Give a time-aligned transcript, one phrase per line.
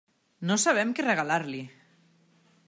[0.51, 1.61] No sabem què regalar-li.